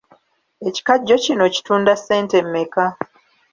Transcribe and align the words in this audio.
Ekikajjo 0.67 1.15
kino 1.23 1.41
okitunda 1.49 1.93
ssente 1.99 2.37
mmeka? 2.45 2.85